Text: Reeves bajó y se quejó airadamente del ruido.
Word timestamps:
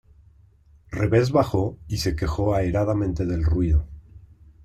Reeves 0.89 1.29
bajó 1.31 1.77
y 1.87 1.97
se 1.97 2.15
quejó 2.15 2.55
airadamente 2.55 3.27
del 3.27 3.43
ruido. 3.43 3.85